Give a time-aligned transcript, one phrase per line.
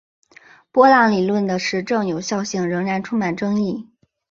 [0.71, 3.87] 波浪理论的实证有效性仍然充满争议。